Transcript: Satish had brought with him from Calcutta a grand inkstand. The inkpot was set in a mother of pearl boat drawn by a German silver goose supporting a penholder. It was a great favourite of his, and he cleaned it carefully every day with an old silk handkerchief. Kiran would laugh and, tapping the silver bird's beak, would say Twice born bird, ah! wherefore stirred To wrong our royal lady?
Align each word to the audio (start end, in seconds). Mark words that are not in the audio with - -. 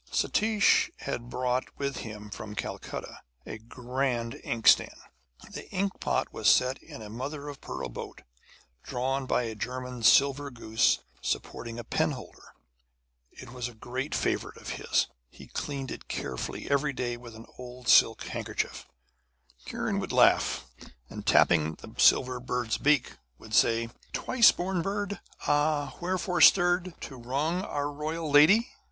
Satish 0.09 0.89
had 1.01 1.29
brought 1.29 1.77
with 1.77 1.97
him 1.97 2.31
from 2.31 2.55
Calcutta 2.55 3.21
a 3.45 3.59
grand 3.59 4.33
inkstand. 4.43 4.99
The 5.53 5.69
inkpot 5.69 6.33
was 6.33 6.49
set 6.49 6.81
in 6.81 7.03
a 7.03 7.09
mother 7.11 7.47
of 7.49 7.61
pearl 7.61 7.87
boat 7.87 8.23
drawn 8.81 9.27
by 9.27 9.43
a 9.43 9.53
German 9.53 10.01
silver 10.01 10.49
goose 10.49 10.97
supporting 11.21 11.77
a 11.77 11.83
penholder. 11.83 12.55
It 13.31 13.51
was 13.53 13.67
a 13.67 13.75
great 13.75 14.15
favourite 14.15 14.57
of 14.57 14.69
his, 14.69 15.05
and 15.09 15.09
he 15.29 15.45
cleaned 15.45 15.91
it 15.91 16.07
carefully 16.07 16.67
every 16.67 16.93
day 16.93 17.15
with 17.15 17.35
an 17.35 17.45
old 17.59 17.87
silk 17.87 18.23
handkerchief. 18.23 18.87
Kiran 19.67 19.99
would 19.99 20.11
laugh 20.11 20.65
and, 21.11 21.27
tapping 21.27 21.75
the 21.75 21.93
silver 21.99 22.39
bird's 22.39 22.79
beak, 22.79 23.17
would 23.37 23.53
say 23.53 23.89
Twice 24.13 24.51
born 24.51 24.81
bird, 24.81 25.19
ah! 25.45 25.95
wherefore 26.01 26.41
stirred 26.41 26.95
To 27.01 27.17
wrong 27.17 27.61
our 27.61 27.91
royal 27.91 28.31
lady? 28.31 28.69